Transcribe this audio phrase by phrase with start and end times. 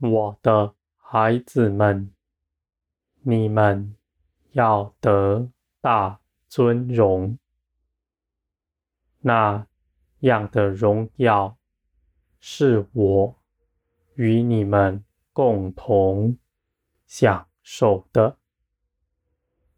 [0.00, 2.12] 我的孩子们，
[3.22, 3.96] 你们
[4.52, 7.36] 要得大尊荣，
[9.20, 9.66] 那
[10.20, 11.56] 样的荣耀
[12.38, 13.34] 是我
[14.14, 16.38] 与你们共同
[17.04, 18.36] 享受的。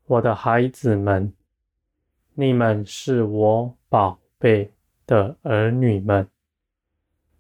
[0.05, 1.32] 我的孩子们，
[2.34, 4.74] 你们是我宝贝
[5.07, 6.29] 的儿女们，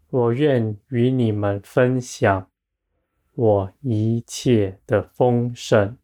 [0.08, 2.49] 我愿与你们分享。
[3.34, 5.96] 我一切的丰盛，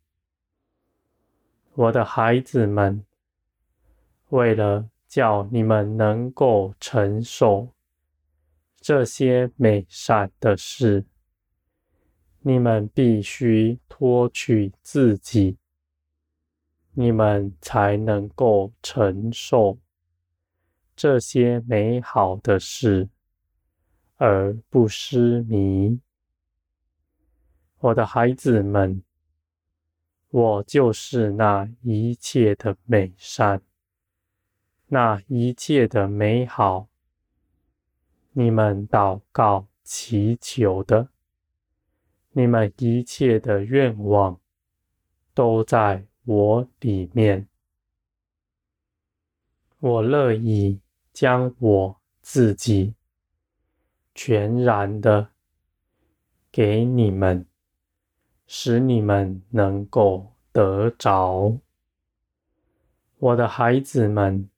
[1.74, 3.04] 我的孩子们，
[4.28, 7.68] 为了叫你们能够承受
[8.80, 11.04] 这些美善的事，
[12.40, 15.58] 你们必须脱去自己，
[16.92, 19.78] 你们才能够承受
[20.94, 23.08] 这些美好的事，
[24.16, 26.00] 而不失迷。
[27.78, 29.02] 我的孩子们，
[30.30, 33.60] 我就是那一切的美善，
[34.86, 36.88] 那一切的美好。
[38.32, 41.10] 你们祷告祈求的，
[42.32, 44.40] 你们一切的愿望，
[45.34, 47.46] 都在我里面。
[49.78, 50.80] 我乐意
[51.12, 52.94] 将我自己
[54.14, 55.30] 全然的
[56.50, 57.46] 给你们。
[58.46, 61.58] 使你们能够得着，
[63.18, 64.48] 我的孩子们，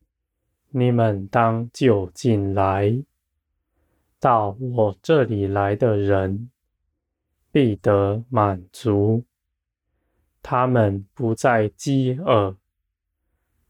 [0.71, 3.03] 你们当就近来，
[4.21, 6.51] 到我这里来的人
[7.51, 9.25] 必得满足，
[10.43, 12.57] 他们不再饥饿，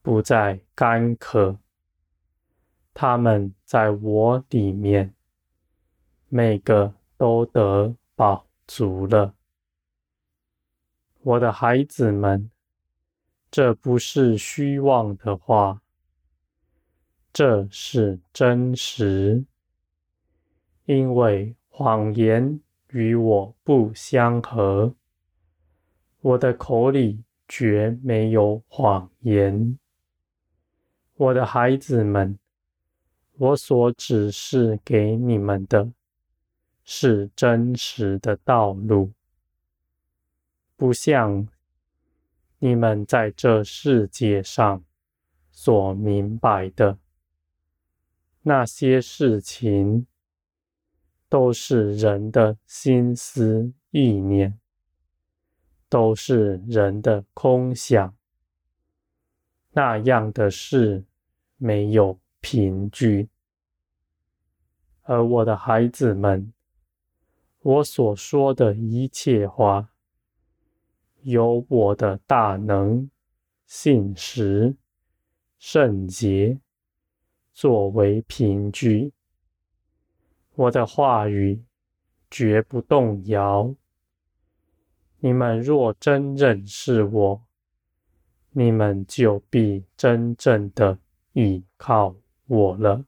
[0.02, 1.58] 不再干渴，
[2.92, 5.14] 他们在我里面，
[6.28, 9.37] 每个都得饱足了。
[11.22, 12.50] 我的孩子们，
[13.50, 15.82] 这不是虚妄的话，
[17.32, 19.44] 这是真实，
[20.84, 24.94] 因为谎言与我不相合，
[26.20, 29.78] 我的口里绝没有谎言。
[31.14, 32.38] 我的孩子们，
[33.34, 35.92] 我所指示给你们的，
[36.84, 39.12] 是真实的道路。
[40.78, 41.48] 不像
[42.60, 44.84] 你们在这世界上
[45.50, 46.98] 所明白的
[48.42, 50.06] 那些事情，
[51.28, 54.56] 都是人的心思意念，
[55.88, 58.14] 都是人的空想。
[59.72, 61.04] 那样的事
[61.56, 63.28] 没有凭据，
[65.02, 66.52] 而我的孩子们，
[67.62, 69.90] 我所说的一切话，
[71.22, 73.10] 有我的大能、
[73.66, 74.74] 信实、
[75.58, 76.58] 圣洁
[77.52, 79.12] 作为凭据，
[80.54, 81.62] 我的话语
[82.30, 83.74] 绝不动摇。
[85.20, 87.42] 你们若真认识我，
[88.50, 90.98] 你们就必真正的
[91.32, 92.14] 倚靠
[92.46, 93.04] 我了。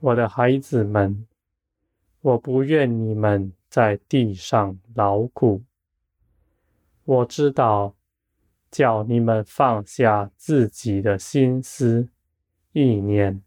[0.00, 1.26] 我的孩子们，
[2.20, 5.62] 我不愿你们在地上劳苦。
[7.06, 7.94] 我知道，
[8.68, 12.08] 叫你们放下自己的心思、
[12.72, 13.40] 意念、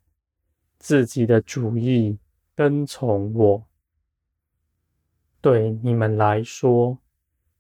[0.78, 2.18] 自己的主意，
[2.56, 3.68] 跟从我，
[5.42, 6.98] 对你们来说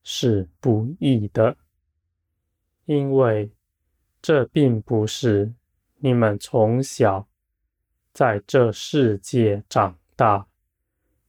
[0.01, 1.57] 是不易的，
[2.86, 3.51] 因为
[4.22, 5.54] 这并不是
[5.98, 7.28] 你们从小
[8.13, 10.48] 在这世界长大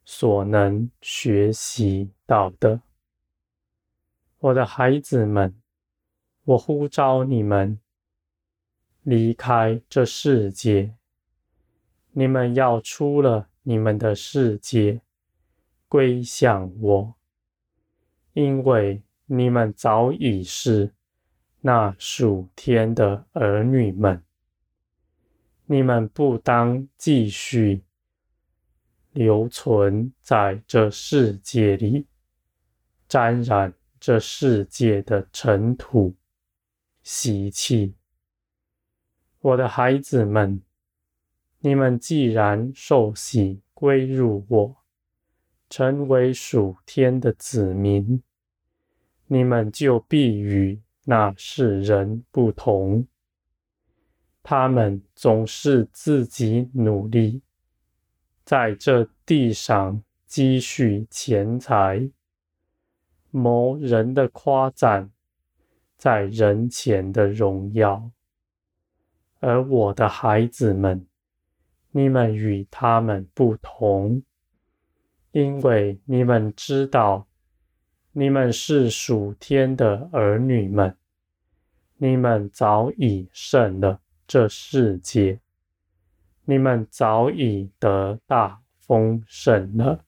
[0.05, 2.81] 所能学习到的。
[4.43, 5.55] 我的孩子们，
[6.45, 7.79] 我呼召你们
[9.03, 10.95] 离开这世界。
[12.13, 15.03] 你们要出了你们的世界，
[15.89, 17.15] 归向我，
[18.33, 20.95] 因为你们早已是
[21.61, 24.25] 那属天的儿女们。
[25.67, 27.85] 你们不当继续
[29.13, 32.07] 留存在这世界里，
[33.07, 33.75] 沾染。
[34.01, 36.17] 这世界的尘土、
[37.03, 37.95] 习气，
[39.41, 40.63] 我的孩子们，
[41.59, 44.77] 你们既然受洗归入我，
[45.69, 48.23] 成为属天的子民，
[49.27, 53.07] 你们就必与那世人不同。
[54.43, 57.43] 他们总是自己努力，
[58.45, 62.11] 在这地上积蓄钱财，
[63.31, 65.11] 谋人的夸赞，
[65.97, 68.11] 在人前的荣耀。
[69.39, 71.07] 而我的孩子们，
[71.93, 74.23] 你们与他们不同，
[75.33, 77.27] 因为你们知道，
[78.13, 80.97] 你们是属天的儿女们，
[81.97, 85.41] 你们早已胜了这世界，
[86.45, 90.05] 你们早已得大丰盛了。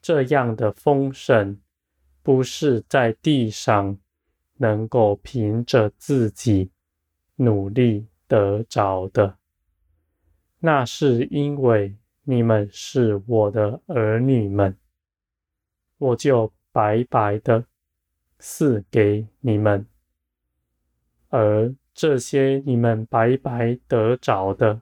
[0.00, 1.58] 这样的丰盛，
[2.24, 3.96] 不是在地上
[4.56, 6.72] 能够凭着自己。
[7.36, 9.38] 努力得着的，
[10.60, 14.78] 那是因为你们是我的儿女们，
[15.98, 17.64] 我就白白的
[18.38, 19.84] 赐给你们。
[21.28, 24.80] 而这些你们白白得着的，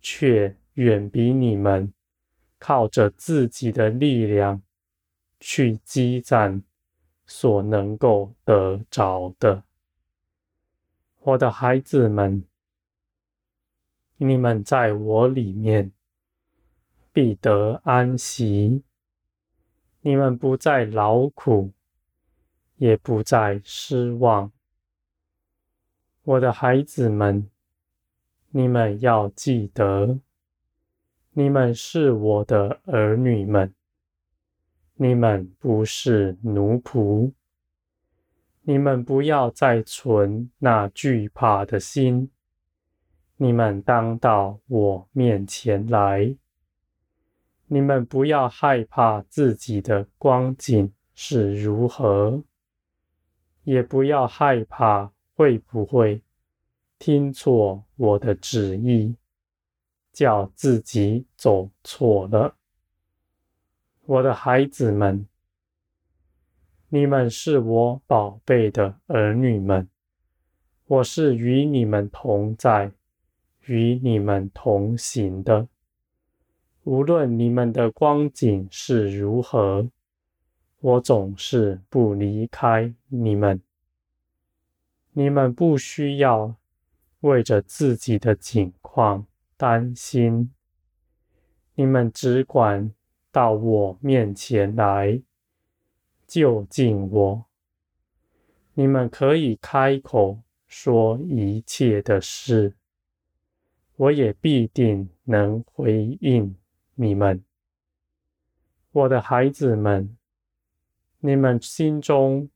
[0.00, 1.92] 却远比你们
[2.60, 4.62] 靠着自己的力量
[5.46, 6.62] 去积攒
[7.26, 9.62] 所能够得着的。
[11.20, 12.42] 我的孩子们，
[14.16, 15.92] 你们在我里面
[17.12, 18.82] 必得安息，
[20.00, 21.72] 你们不再劳苦，
[22.76, 24.50] 也不再失望。
[26.22, 27.50] 我的孩子们，
[28.48, 30.18] 你们要记得，
[31.32, 33.74] 你们是我的儿女们，
[34.96, 37.32] 你们不是奴仆。
[38.62, 42.30] 你们不要再存那惧怕的心，
[43.36, 46.36] 你们当到我面前来。
[47.66, 52.42] 你们不要害怕自己的光景是如何，
[53.64, 56.22] 也不要害怕会不会
[56.98, 59.16] 听错我的旨意，
[60.12, 62.56] 叫自己走错了。
[64.06, 65.26] 我的孩子们。
[66.88, 69.88] 你们是我宝贝的儿女们，
[70.84, 72.92] 我是与你们同在、
[73.62, 75.68] 与你们同行的。
[76.82, 79.88] 无论你们的光景是如何，
[80.80, 83.62] 我总是不离开你们。
[85.12, 86.54] 你们不需要
[87.20, 90.52] 为着自己的境况担心，
[91.74, 92.92] 你们只管
[93.34, 95.20] 到我面前来。
[96.24, 97.44] 就近我，
[98.74, 100.38] 你们可以开口
[100.68, 102.76] 说一切的事，
[103.96, 106.54] 我也必定能回应
[106.94, 107.44] 你们。
[108.92, 110.16] 我的孩子们，
[111.18, 112.48] 你们心中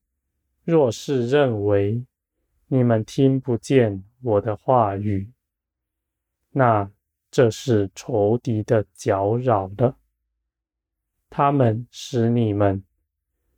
[0.65, 2.05] 若是认为
[2.69, 5.31] 你们听不见我的话语，
[6.51, 6.89] 那
[7.31, 9.97] 这是仇敌的搅扰了，
[11.31, 12.85] 他们使你们。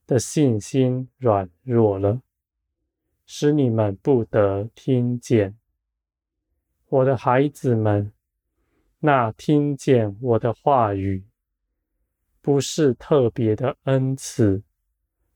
[0.07, 2.21] 的信心软弱了，
[3.27, 5.57] 使你们不得听见。
[6.89, 8.13] 我的孩子们，
[8.99, 11.25] 那听见我的话语，
[12.41, 14.65] 不是特别的恩赐，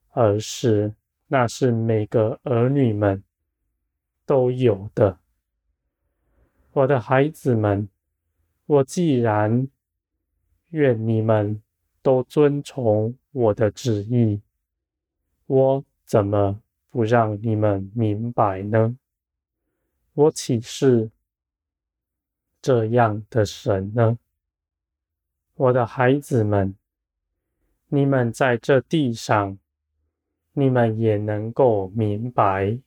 [0.08, 0.96] 而是
[1.28, 3.22] 那是每个儿女们
[4.26, 5.20] 都有的。
[6.72, 7.88] 我的孩子们，
[8.66, 9.68] 我既然
[10.70, 11.62] 愿你们
[12.04, 14.42] 都遵从我的旨意。
[15.46, 18.98] 我怎么不让你们明白呢？
[20.12, 21.10] 我岂是
[22.60, 24.18] 这样的神呢？
[25.54, 26.74] 我的孩子们，
[27.88, 29.58] 你们在这地上，
[30.52, 32.78] 你们也能够明白。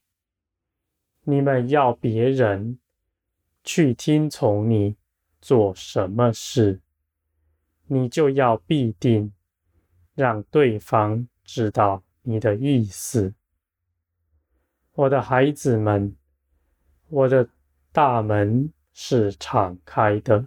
[1.23, 2.77] 你们要别人
[3.63, 4.95] 去听从你
[5.41, 6.79] 做什么事，
[7.87, 9.33] 你就要必定
[10.13, 12.03] 让对方知道。
[12.29, 13.33] 你的意思，
[14.91, 16.13] 我的孩子们，
[17.07, 17.47] 我的
[17.93, 20.45] 大门是敞开的，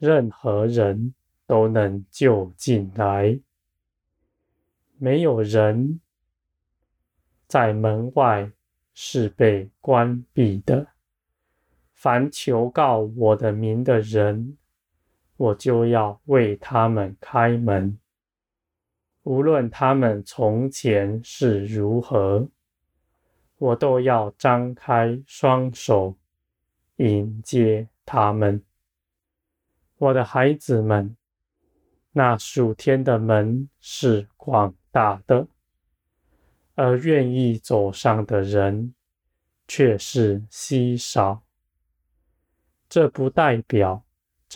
[0.00, 1.14] 任何人
[1.46, 3.38] 都能就进来，
[4.98, 6.00] 没有人
[7.46, 8.50] 在门外
[8.92, 10.88] 是被关闭的。
[11.92, 14.58] 凡求告我的名的人，
[15.36, 17.98] 我就要为他们开门。
[19.24, 22.48] 无论他们从前是如何，
[23.58, 26.16] 我都要张开双手
[26.96, 28.62] 迎接他们。
[29.98, 31.16] 我的孩子们，
[32.12, 35.48] 那属天的门是广大的，
[36.74, 38.94] 而愿意走上的人
[39.66, 41.42] 却是稀少。
[42.88, 44.05] 这不代表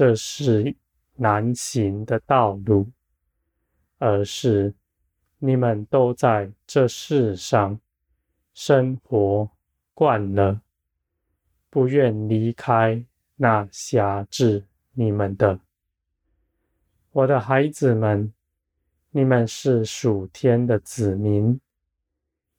[0.01, 0.75] 这是
[1.17, 2.91] 难行的道路，
[3.99, 4.73] 而是
[5.39, 7.79] 你们都在这世上
[8.55, 9.51] 生活
[9.93, 10.63] 惯了，
[11.69, 13.05] 不愿离开
[13.37, 15.61] 那辖制你们的。
[17.11, 18.33] 我的孩子们，
[19.11, 21.61] 你们是属天的子民，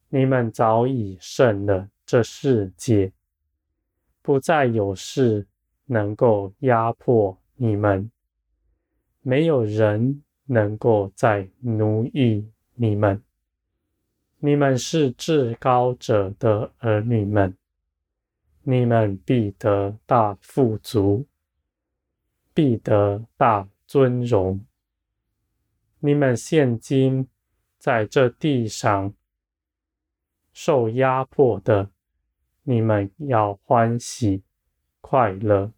[0.10, 3.12] 你们早已胜了这世界，
[4.22, 5.48] 不再有事
[5.92, 8.10] 能够压迫你们，
[9.22, 13.22] 没有人能够再奴役你们。
[14.40, 17.58] 你们是至高者的儿女们，
[18.64, 21.28] 你们必得大富足，
[22.54, 24.66] 必得大尊荣。
[26.00, 27.28] 你们现今
[27.78, 29.14] 在这地上
[30.54, 31.92] 受压迫的，
[32.64, 34.42] 你们要欢喜
[35.02, 35.74] 快乐，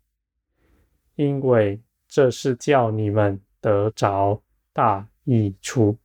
[1.16, 4.42] 因为这是叫你们得着
[4.72, 5.98] 大益处。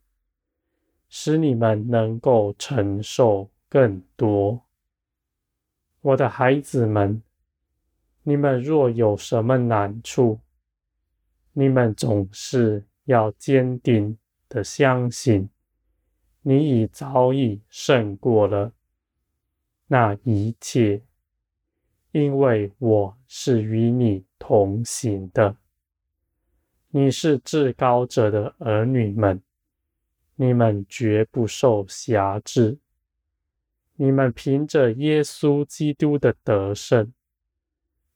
[1.11, 4.63] 使你们能够承受更多，
[6.03, 7.23] 我的孩子们，
[8.23, 10.39] 你们若有什么难处，
[11.55, 14.19] 你们总是要坚定
[14.51, 15.49] 的相信，
[16.43, 18.75] 你已早已胜过了
[19.87, 21.03] 那一切，
[22.13, 25.57] 因为我是与你同行的。
[26.91, 29.43] 你是至高者的儿女们。
[30.41, 32.79] 你们绝不受辖制，
[33.97, 37.13] 你们凭着耶稣基督的得胜，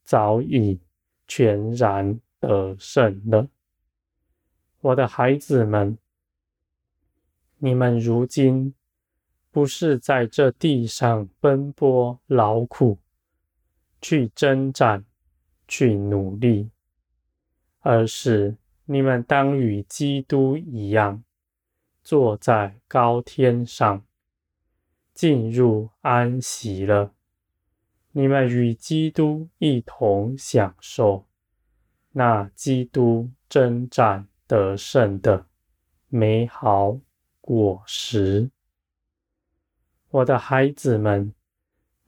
[0.05, 0.79] 早已
[1.27, 3.49] 全然得胜了。
[4.83, 5.99] 我的孩子们，
[7.59, 8.73] 你们如今
[9.51, 12.99] 不是在这地上奔波劳苦，
[14.01, 15.05] 去征战，
[15.75, 16.69] 去努力，
[17.81, 21.25] 而是你们当与基督一样。
[22.03, 24.05] 坐在高天上，
[25.15, 27.15] 进入安息了。
[28.11, 31.25] 你们与基督一同享受
[32.11, 35.47] 那基督征战得胜的
[36.09, 37.01] 美好
[37.41, 38.51] 果实。
[40.11, 41.33] 我的孩子们，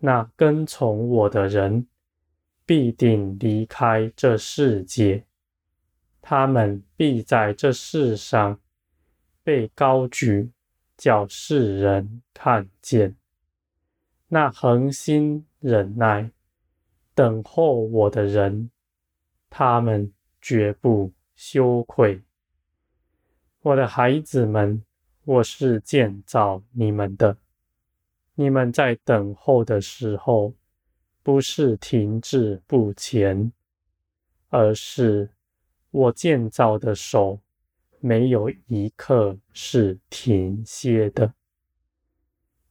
[0.01, 1.87] 那跟从我的人
[2.67, 5.25] 必定离开这世界，
[6.23, 8.59] 他们必在这世上。
[9.43, 10.51] 被高举，
[10.97, 13.15] 叫世人看见。
[14.29, 16.31] 那恒心忍耐、
[17.15, 18.71] 等候我的人，
[19.51, 22.23] 他们绝不羞愧。
[23.61, 24.83] 我的孩子们，
[25.27, 27.37] 我是建造你们的。
[28.35, 30.55] 你们在等候的时候，
[31.25, 33.51] 不是停滞不前，
[34.51, 35.31] 而是
[35.91, 37.41] 我建造的手。
[37.99, 41.33] 没有一刻是停歇的，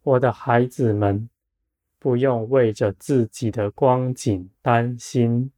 [0.04, 1.28] 我的孩子们，
[1.98, 5.52] 不用为着自己的光景担心，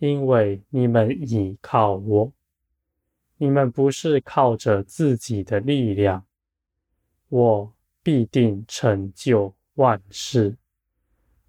[0.00, 2.32] 因为你们倚靠我。
[3.36, 6.26] 你们不是靠着自己的力量，
[7.28, 7.72] 我
[8.02, 10.56] 必定成就万事，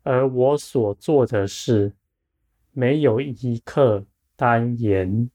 [0.06, 1.92] 而我所做的事，
[2.72, 5.32] 没有一刻单延。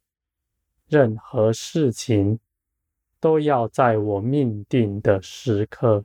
[0.87, 2.39] 任何事情
[3.19, 6.05] 都要在我命定的时刻，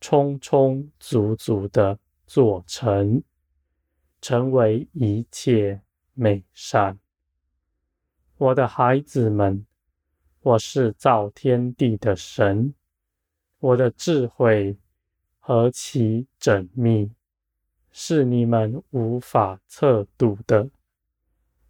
[0.00, 3.20] 充充足足的做成，
[4.20, 5.82] 成为一切
[6.14, 6.96] 美善。
[8.38, 9.66] 我的孩子们，
[10.40, 12.72] 我是造天地的神，
[13.58, 14.78] 我的智慧
[15.40, 17.10] 何其缜密，
[17.98, 20.68] 是你们无法测度的。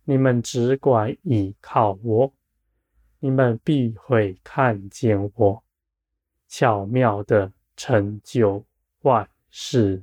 [0.02, 2.34] 你们只管倚靠我，
[3.20, 5.62] 你们必会看见我
[6.48, 8.66] 巧妙的成就
[9.02, 10.02] 万事。